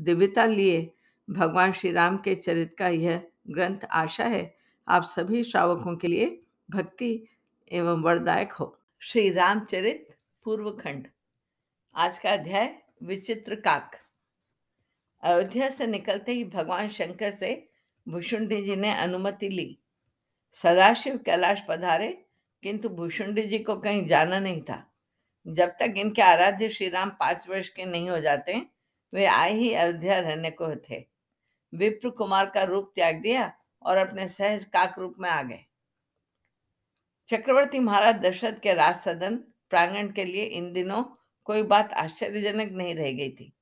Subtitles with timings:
[0.00, 0.92] दिव्यता लिए
[1.30, 4.54] भगवान श्री राम के चरित का यह ग्रंथ आशा है।
[4.88, 7.28] आप सभी श्रावकों के लिए भक्ति
[7.72, 10.06] एवं वरदायक हो। श्री रामचरित
[10.44, 11.06] पूर्व खंड
[11.94, 13.96] आज का अध्याय, विचित्र काक।
[15.22, 17.68] अयोध्या से निकलते ही भगवान शंकर से
[18.08, 19.78] भूषुंडी जी ने अनुमति ली।
[20.52, 22.08] सदाशिव कैलाश पधारे,
[22.62, 24.92] किंतु भूषुंडी जी को कहीं जाना नहीं था।
[25.46, 28.62] जब तक इनके आराध्य श्री राम पाँच वर्ष के नहीं हो जाते
[29.16, 31.04] वे आए ही अयोध्या रहने को थे।
[31.72, 35.64] विप्र कुमार का रूप त्याग दिया और अपने सहज काक रूप में आ गए।
[37.28, 39.36] चक्रवर्ती महाराज दशरथ के राज सदन
[39.70, 41.02] प्रांगण के लिए इन दिनों
[41.44, 43.52] कोई बात आश्चर्यजनक नहीं रह गई थी।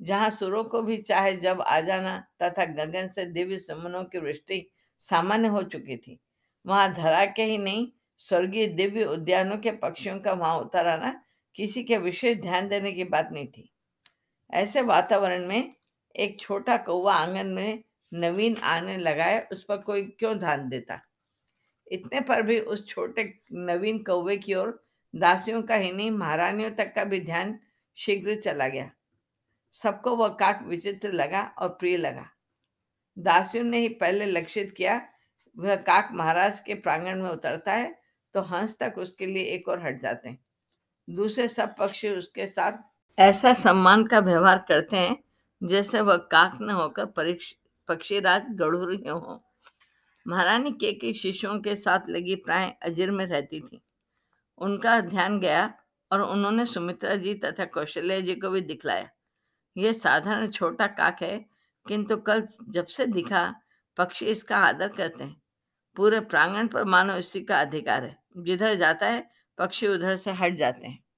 [0.00, 4.66] जहाँ सुरों को भी चाहे जब आ जाना तथा गगन से दिव्य समनों की वृष्टि
[5.02, 6.18] सामान्य हो चुकी थी,
[6.66, 11.20] वहाँ धरा के ही नहीं, स्वर्गीय दिव्य उद्यानों के पक्षियों का वहाँ उतर आना
[11.54, 13.69] किसी के विशेष ध्यान देने की बात नहीं थी।
[14.50, 15.72] ऐसे वातावरण में
[16.16, 21.00] एक छोटा कौवा आँगन में नवीन आने लगाए उस पर कोई क्यों ध्यान देता?
[21.86, 24.82] इतने पर भी उस छोटे नवीन कौवे की ओर
[25.14, 27.58] दासियों का ही नहीं, महारानियों तक का भी ध्यान
[27.98, 28.90] शीघ्र चला गया।
[29.76, 32.26] सबको वह काक विचित्र लगा और प्रिय लगा।
[33.16, 35.00] दासियों ने ही पहले लक्षित किया,
[35.56, 37.94] वह काक महाराज के प्रांगण में उतरता है
[38.34, 40.38] तो हंस तक उसके लिए एक और हट जाते हैं।
[41.08, 42.72] दूसरे सब पक्षी उसके साथ
[43.20, 45.24] ऐसा सम्मान का व्यवहार करते हैं,
[45.62, 47.54] जैसे वह काक न होकर परीक्ष,
[47.88, 49.44] पक्षीराज गढ़ुर हो
[50.28, 53.82] महारानी के के शिष्यों के साथ लगी प्राय अजीर में रहती थी।
[54.58, 55.74] उनका ध्यान गया
[56.12, 59.08] और उन्होंने सुमित्रा जी तथा कौशल्या जी को भी दिखलाया।
[59.76, 61.46] यह साधारण छोटा काक है,
[61.88, 63.54] किंतु कल जब से दिखा,
[63.96, 65.42] पक्षी इसका आदर करते हैं।
[65.96, 70.54] पूरे प्रांगण पर मानो इसी का अधिकार है। जिधर जाता है, पक्षी उधर से हट
[70.54, 71.09] जाते हैं।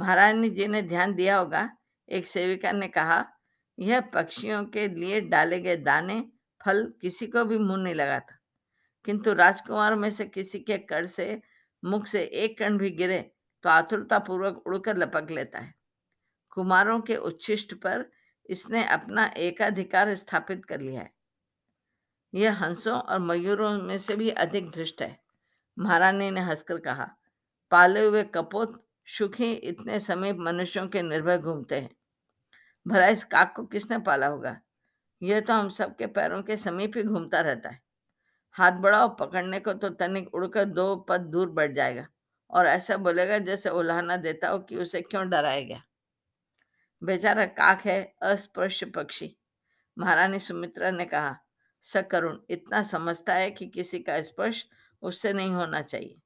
[0.00, 1.76] महारानी जी ने ध्यान दिया होगा।
[2.08, 3.32] एक सेविका ने कहा,
[3.78, 6.28] यह पक्षियों के लिए डाले गए दाने,
[6.64, 8.38] फल किसी को भी मुँह नहीं लगाता।
[9.04, 11.42] किंतु राजकुमार में से किसी के कर से,
[11.84, 15.74] मुख से एक कण भी गिरे तो आतुरता पूर्वक उड़कर लपक लेता है।
[16.50, 18.12] कुमारों के उच्छिष्ट पर
[18.50, 21.12] इसने अपना एकाधिकार स्थापित कर लिया है।
[22.34, 25.20] यह हंसों और मयूरों में से भी अधिक धृष्ट है।
[25.78, 27.16] महारानी ने हंसकर कहा,
[27.70, 28.86] पाले हुए कपोत
[29.18, 31.96] सुखी इतने समीप मनुष्यों के निर्भय घूमते हैं।
[32.86, 34.60] भला इस काक को किसने पाला होगा?
[35.22, 37.80] यह तो हम सबके पैरों के समीप ही घूमता रहता है।
[38.52, 42.06] हाथ बढ़ाओ, पकड़ने को तो तनिक उड़कर दो पद दूर बढ़ जाएगा
[42.50, 45.82] और ऐसा बोलेगा जैसे उल्हाना देता हो कि उसे क्यों डराया गया।
[47.02, 49.36] बेचारा काक है अस्पर्श पक्षी।
[49.98, 51.36] महारानी सुमित्रा ने कहा,
[51.82, 54.66] सकरुण, इतना समझता है कि किसी का स्पर्श
[55.02, 56.20] उससे नहीं होना चाहिए।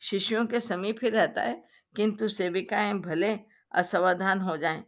[0.00, 1.64] शिष्यों के समीप ही रहता है
[1.94, 3.38] किंतु सेविकाएँ भले
[3.74, 4.82] असावधान हो जाएँ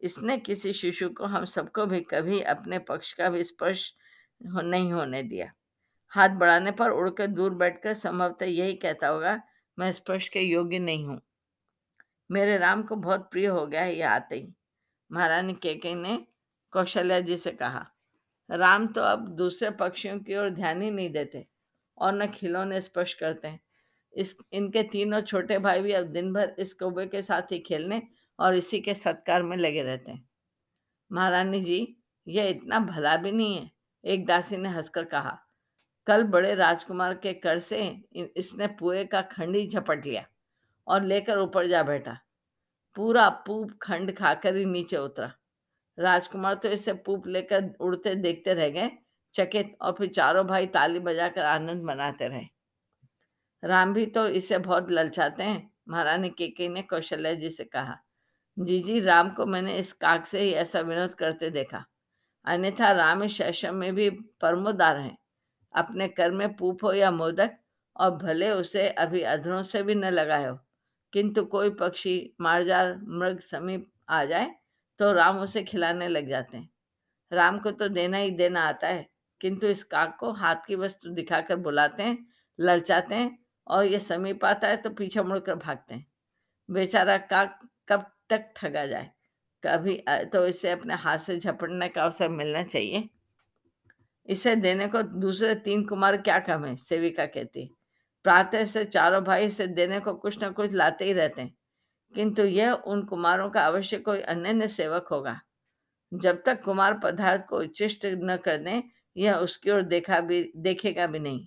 [0.00, 3.92] इसने किसी शिशु को हम सबको भी कभी अपने पक्ष का भी स्पर्श
[4.40, 5.50] हो, नहीं होने दिया।
[6.12, 9.40] हाथ बढ़ाने पर उड़कर दूर बैठकर संभवतः यही कहता होगा
[9.78, 11.20] मैं स्पर्श के योग्य नहीं हूँ।
[12.30, 14.52] मेरे राम को बहुत प्रिय हो गया है यह आते ही।
[15.10, 16.16] महारानी केके ने
[16.72, 17.86] कौशल्या जी से कहा
[18.50, 21.46] राम तो अब दूसरे पक्षियों की ओर ध्यान ही नहीं देते
[21.98, 23.60] और न खिलौने स्पर्श करते हैं।
[24.14, 28.02] इस, इनके तीनों छोटे भाई भी अब दिन भर इस कौवे के साथ ही खेलने
[28.38, 30.28] और इसी के सत्कार में लगे रहते हैं।
[31.10, 33.70] महारानी जी, यह इतना भला भी नहीं है,
[34.04, 35.38] एक दासी ने हंसकर कहा।
[36.06, 37.78] कल बड़े राजकुमार के कर से
[38.36, 40.24] इसने पुए का खंड ही झपट लिया
[40.86, 42.18] और लेकर ऊपर जा बैठा।
[42.96, 45.32] पूरा पूप खंड खाकर ही नीचे उतरा।
[45.98, 48.90] राजकुमार तो इसे पूप लेकर उड़ते देखते रह गए,
[49.34, 52.46] चकित और फिर चारों भाई ताली बजाकर आनंद मनाते रहे।
[53.64, 57.96] राम भी तो इसे बहुत ललचाते हैं। महारानी केके ने कौशल्या जी से कहा,
[58.56, 61.84] जी जी, राम को मैंने इस काक से ही ऐसा विनोद करते देखा।
[62.46, 64.08] अन्यथा राम इस शैशव में भी
[64.40, 65.16] परमोदार हैं।
[65.74, 67.56] अपने कर में पूप हो या मोदक,
[67.96, 70.58] और भले उसे अभी अधरों से भी न लगाए हो,
[71.12, 74.50] किंतु कोई पक्षी, मारजार, मृग समीप आ जाए
[75.00, 76.68] तो राम उसे खिलाने लग जाते हैं।
[77.32, 79.06] राम को तो देना ही देना आता है,
[79.40, 82.18] किंतु इस काक को हाथ की वस्तु दिखाकर बुलाते हैं,
[82.58, 86.06] ललचाते हैं और ये समीप आता है तो पीछे मुड़कर भागते हैं।
[86.70, 87.44] बेचारा का,
[87.88, 89.10] कब तक ठगा जाए?
[89.64, 93.08] कभी तो इसे अपने हाथ से झपटने का अवसर मिलना चाहिए।
[94.28, 96.76] इसे देने को दूसरे तीन कुमार क्या कम है?
[96.76, 97.70] सेविका कहती
[98.24, 101.54] प्रातः से चारों भाई इसे देने को कुछ न कुछ लाते ही रहते हैं।
[102.14, 105.40] किंतु यह उन कुमारों का अवश्य कोई अन्य सेवक होगा।
[106.14, 108.82] जब तक कुमार पदार्थ को उच्चिष्ट न कर दें,
[109.16, 111.46] यह उसकी ओर देखा भी, देखेगा भी नहीं।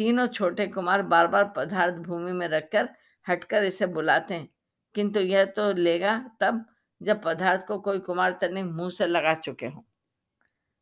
[0.00, 2.88] तीनों छोटे कुमार बार बार पदार्थ भूमि में रखकर
[3.26, 4.48] हटकर इसे बुलाते हैं।
[4.94, 6.64] किंतु यह तो लेगा तब
[7.00, 9.82] जब पदार्थ को कोई कुमार तनिक मुँह से लगा चुके हों।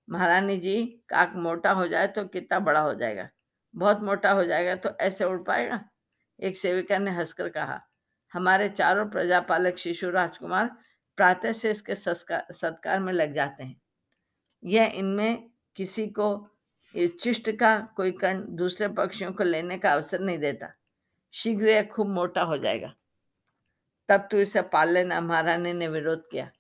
[0.08, 3.28] महारानी जी, काक मोटा हो जाए तो कितना बड़ा हो जाएगा?
[3.74, 5.80] बहुत मोटा हो जाएगा तो ऐसे उड़ पाएगा?
[6.38, 7.80] एक सेविका ने हंसकर कहा,
[8.32, 10.70] हमारे चारों प्रजापालक शिशु राजकुमार
[11.18, 13.80] प्रातः से इसके सत्कार में लग जाते हैं।
[14.64, 16.28] यह इनमें किसी को
[16.94, 20.72] चिष्ट का कोई कण दूसरे पक्षियों को लेने का अवसर नहीं देता।
[21.34, 22.92] शीघ्र यह खूब मोटा हो जाएगा।
[24.08, 26.50] तब तू इसे पाल लेना महारानी ने विरोध किया।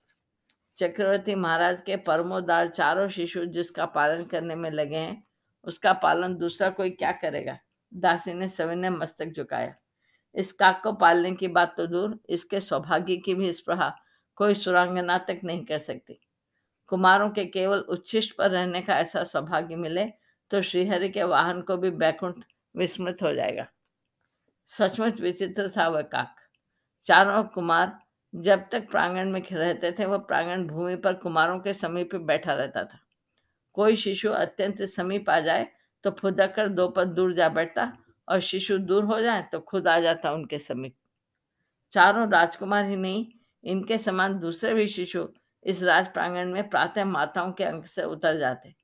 [0.78, 5.24] चक्रवर्ती महाराज के परमोदार चारों शिशु जिसका पालन करने में लगे हैं,
[5.64, 7.58] उसका पालन दूसरा कोई क्या करेगा?
[7.94, 9.74] दासी ने सविनय मस्तक झुकाया।
[10.34, 13.92] इस काक को पालने की बात तो दूर, इसके सौभाग्य की भी स्प्रहा
[14.36, 16.20] कोई सुरांगना तक नहीं कर सकती।
[16.88, 20.04] कुमारों के केवल उच्छिष्ट पर रहने का ऐसा सौभाग्य मिले
[20.50, 22.44] तो श्रीहरि के वाहन को भी बैकुंठ
[22.74, 23.66] विस्मृत हो जाएगा।
[24.70, 26.34] सचमुच विचित्र था वह काक।
[27.06, 27.98] चारों कुमार
[28.34, 32.84] जब तक प्रांगण में रहते थे, वह प्रांगण भूमि पर कुमारों के समीप बैठा रहता
[32.84, 32.98] था।
[33.76, 35.66] कोई शिशु अत्यंत समीप आ जाए
[36.04, 37.92] तो फुदक कर दो पद दूर जा बैठता
[38.28, 40.94] और शिशु दूर हो जाए तो खुद आ जाता उनके समीप।
[41.92, 43.26] चारों राजकुमार ही नहीं,
[43.64, 45.28] इनके समान दूसरे भी शिशु
[45.68, 48.74] इस राज प्रांगण में प्रातः माताओं के अंक से उतर जाते।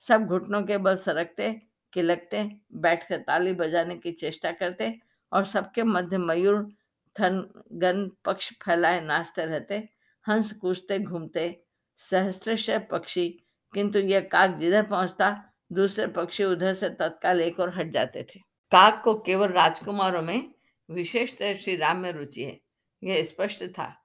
[0.00, 5.00] सब घुटनों के बल सरकते, किलकते, बैठकर ताली बजाने की चेष्टा करते
[5.32, 6.72] और सबके मध्य मयूर
[7.20, 9.88] थन गन पक्ष फैलाए नाचते रहते।
[10.28, 11.64] हंस कूदते, घूमते।
[11.98, 13.44] सहस्त्र पक्षी,
[13.74, 18.38] किंतु यह काक जिधर पहुँचता, दूसरे पक्षी उधर से तत्काल एक और हट जाते थे।
[18.70, 20.54] काक को केवल राजकुमारों में
[20.90, 22.60] विशेषतः श्री राम में रुचि है।
[23.04, 23.99] यह स्पष्ट था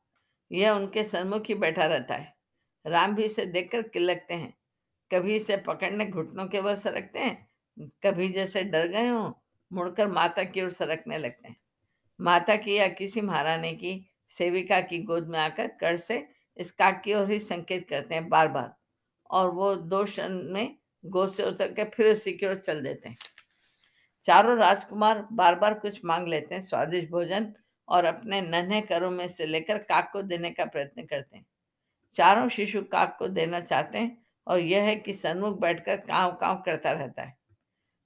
[0.51, 2.33] यह उनके सन्मुख ही बैठा रहता है।
[2.85, 4.53] राम भी इसे देखकर किलकते हैं।
[5.11, 7.47] कभी इसे पकड़ने घुटनों के बल सरकते हैं,
[8.03, 9.31] कभी जैसे डर गए हों,
[9.71, 11.55] मुड़कर माता की ओर सरकने लगते हैं।
[12.19, 16.27] माता की या किसी महारानी की सेविका की गोद में आकर कर से
[16.57, 18.75] इस काक की ओर ही संकेत करते हैं बार बार
[19.29, 20.75] और वो दो क्षण में
[21.05, 23.17] गोद से उतर के फिर उसी की ओर चल देते हैं।
[24.25, 27.53] चारों राजकुमार बार बार कुछ मांग लेते हैं। स्वादिष्ट भोजन
[27.89, 31.45] और अपने नन्हे करों में से लेकर काक को देने का प्रयत्न करते हैं।
[32.15, 36.55] चारों शिशु काक को देना चाहते हैं और यह है कि सन्मुख बैठकर काव काव
[36.65, 37.37] करता रहता है।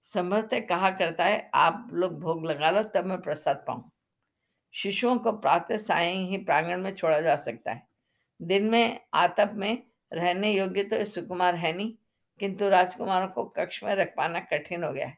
[0.03, 3.91] संभवतः कहा करता है, आप लोग भोग लगा लो, तब मैं प्रसाद पाऊँ।
[4.73, 7.87] शिशुओं को प्रातः साय ही प्रांगण में छोड़ा जा सकता है।
[8.41, 9.83] दिन में, आतप में
[10.13, 11.93] रहने योग्य तो सुकुमार है नहीं,
[12.39, 15.17] किंतु राजकुमारों को कक्ष में रख पाना कठिन हो गया है।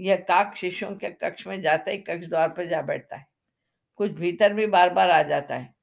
[0.00, 3.29] यह काक शिशुओं के कक्ष में जाते ही कक्ष द्वार पर जा बैठता है।
[4.00, 5.74] कुछ भीतर भी बार बार आ जाता है।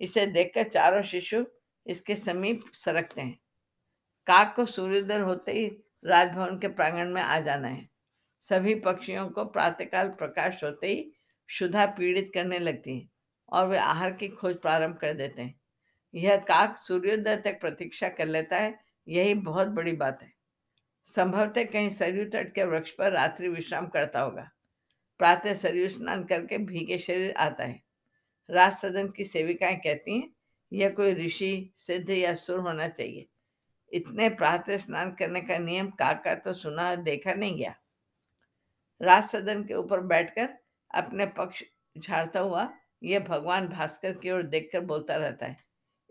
[0.00, 1.44] इसे देखकर चारों शिशु
[1.86, 3.38] इसके समीप सरकते हैं।
[4.26, 5.66] काक को सूर्योदय होते ही
[6.04, 7.88] राजभवन के प्रांगण में आ जाना है।
[8.40, 11.12] सभी पक्षियों को प्रातःकाल प्रकाश होते ही
[11.48, 13.08] क्षुधा पीड़ित करने लगती है
[13.52, 15.60] और वे आहार की खोज प्रारंभ कर देते हैं।
[16.14, 20.32] यह काक सूर्योदय तक प्रतीक्षा कर लेता है, यही बहुत बड़ी बात है।
[21.04, 24.50] संभवतः कहीं सरयू तट के वृक्ष पर रात्रि विश्राम करता होगा।
[25.20, 27.82] प्रातः सरयू स्नान करके भीगे शरीर आता है।
[28.48, 30.28] राज सदन की सेविकाएँ कहती हैं,
[30.72, 33.26] यह कोई ऋषि, सिद्ध या सुर होना चाहिए।
[33.92, 37.74] इतने प्रातः स्नान करने का नियम काका तो सुना देखा नहीं गया
[39.00, 40.48] राज सदन के ऊपर बैठकर
[40.90, 41.62] अपने पक्ष
[41.98, 42.68] झाड़ता हुआ
[43.02, 45.56] यह भगवान भास्कर की ओर देखकर बोलता रहता है।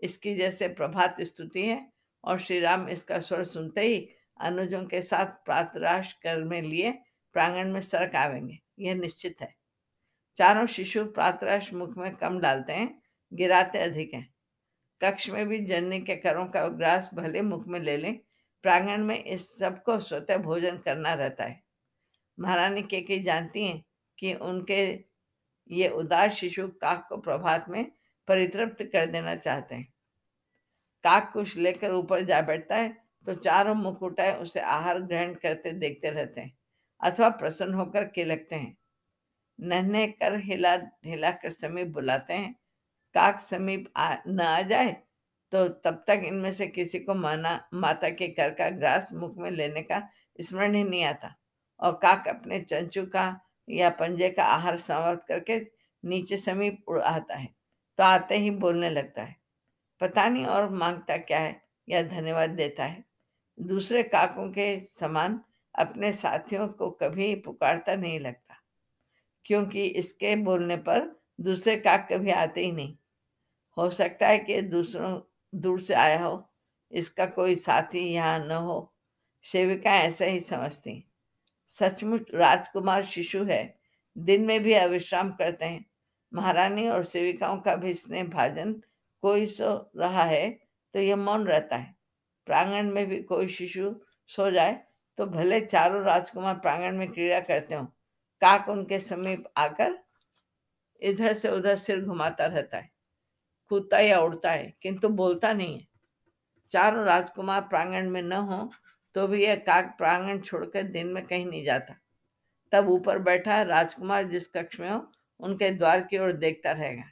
[0.00, 1.92] इसकी जैसे प्रभात स्तुति है
[2.24, 4.08] और श्री राम इसका स्वर सुनते ही
[4.40, 6.92] अनुजों के साथ प्रातराश कर में लिए
[7.34, 9.54] प्रांगण में सड़क आवेंगे। यह निश्चित है।
[10.38, 13.02] चारों शिशु प्रातराश मुख में कम डालते हैं,
[13.32, 14.28] गिराते अधिक हैं।
[15.00, 18.18] कक्ष में भी जननी के करों का ग्रास भले मुख में ले लें,
[18.64, 21.60] प्रांगण में इस सबको स्वतः भोजन करना रहता है।
[22.38, 23.82] महारानी के के जानती हैं
[24.18, 24.82] कि उनके
[25.70, 27.84] ये उदार शिशु काक को प्रभात में
[28.28, 29.92] परितृप्त कर देना चाहते हैं।
[31.04, 32.88] काक कुछ लेकर ऊपर जा बैठता है
[33.26, 36.56] तो चारों मुख उठाए, उसे आहार ग्रहण करते देखते रहते हैं।
[37.02, 38.76] अथवा प्रसन्न होकर किलकते हैं।
[39.58, 42.52] नहने कर हिला हिलाकर समीप बुलाते हैं।
[43.14, 43.92] काक समीप
[44.28, 44.92] न आ जाए
[45.52, 49.50] तो तब तक इनमें से किसी को माना, माता के कर का ग्रास मुख में
[49.50, 50.02] लेने का
[50.38, 51.34] स्मरण ही नहीं आता।
[51.80, 53.24] और काक अपने चंचू का
[53.68, 55.58] या पंजे का आहार समाप्त करके
[56.04, 57.46] नीचे समीप उड़ आता है
[57.98, 59.36] तो आते ही बोलने लगता है।
[60.00, 63.04] पता नहीं और माँगता क्या है या धन्यवाद देता है।
[63.58, 65.40] दूसरे काकों के समान
[65.74, 68.56] अपने साथियों को कभी पुकारता नहीं लगता,
[69.46, 71.10] क्योंकि इसके बोलने पर
[71.40, 72.96] दूसरे काक कभी आते ही नहीं।
[73.76, 75.20] हो सकता है कि दूसरों,
[75.52, 76.48] दूर से आया हो,
[76.92, 78.92] इसका कोई साथी यहाँ न हो।
[79.44, 81.04] सेविका ऐसा ही समझती
[81.72, 83.74] सचमुच राजकुमार शिशु है,
[84.16, 85.84] दिन में भी अविश्राम करते हैं।
[86.32, 88.72] महारानी और सेविकाओं का भी स्नेह भाजन
[89.22, 90.48] कोई सो रहा है
[90.94, 91.94] तो यह मौन रहता है।
[92.46, 93.94] प्रांगण में भी कोई शिशु
[94.30, 94.80] सो जाए
[95.18, 97.84] तो भले चारों राजकुमार प्रांगण में क्रीड़ा करते हो
[98.42, 99.98] काक उनके समीप आकर
[101.02, 102.90] इधर से उधर सिर घुमाता रहता है
[103.70, 105.86] कूदता या उड़ता है किंतु बोलता नहीं है।
[106.72, 108.70] चारों राजकुमार प्रांगण में न हो
[109.14, 111.94] तो भी यह काक प्रांगण छोड़कर दिन में कहीं नहीं जाता।
[112.72, 115.00] तब ऊपर बैठा राजकुमार जिस कक्ष में हो
[115.40, 117.04] उनके द्वार की ओर देखता रहेगा।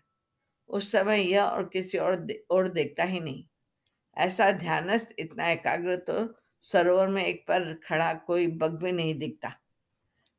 [0.70, 3.44] उस समय यह और किसी और दे, और देखता ही नहीं।
[4.16, 6.24] ऐसा ध्यानस्थ इतना एकाग्र तो
[6.62, 9.54] सरोवर में एक पर खड़ा कोई बग भी नहीं दिखता।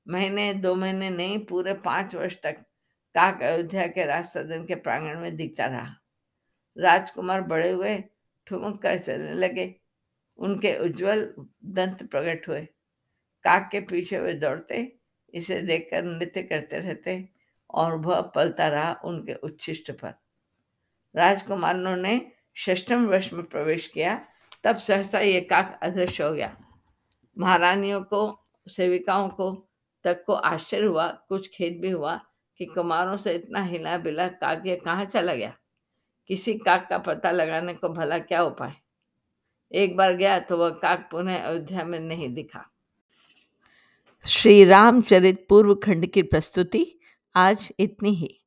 [0.08, 2.54] महीने, दो महीने नहीं, पूरे पाँच वर्ष तक
[3.16, 5.96] काक अयोध्या के राज सदन के प्रांगण में दिखता रहा।
[6.78, 8.04] राजकुमार बड़े हुए,
[8.48, 9.76] ठुमक कर चलने लगे।
[10.38, 11.34] उनके उज्जवल
[11.66, 12.62] दंत प्रकट हुए।
[13.44, 14.98] काक के पीछे वे दौड़ते,
[15.34, 17.30] इसे देखकर नृत्य करते रहते
[17.70, 20.14] और वह पलता रहा उनके उच्छिष्ट पर।
[21.16, 24.28] राजकुमारों ने षष्ठम वर्ष में प्रवेश किया।
[24.64, 26.58] तब सहसा ये काक अदृश्य हो गया।
[27.38, 29.68] महारानियों को, सेविकाओं को
[30.04, 32.22] तक को आश्चर्य हुआ, कुछ खेद भी हुआ
[32.58, 35.58] कि कुमारों से इतना हिला बिला काक ये कहाँ चला गया?
[36.28, 38.74] किसी काक का पता लगाने को भला क्या उपाय?
[39.72, 42.72] एक बार गया तो वह काक पुनः अयोध्या में नहीं दिखा।
[44.28, 47.00] श्री रामचरित पूर्व खंड की प्रस्तुति
[47.36, 48.42] आज इतनी ही।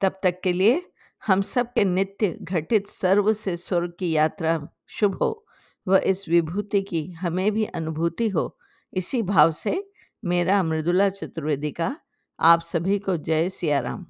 [0.00, 0.90] तब तक के लिए
[1.26, 5.46] हम सब के नित्य घटित सर्व से स्वर्ग की यात्रा शुभ हो।
[5.88, 8.58] व इस विभूति की हमें भी अनुभूति हो।
[8.94, 9.90] इसी भाव से
[10.24, 11.96] मेरा मृदुला चतुर्वेदी का
[12.40, 14.06] आप सभी को जय सियाराम।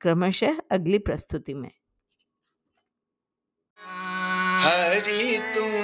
[0.00, 1.70] क्रमशः अगली प्रस्तुति में।
[4.62, 5.76] हरि तुम